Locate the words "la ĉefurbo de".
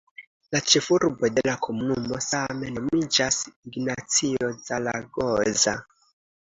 0.53-1.43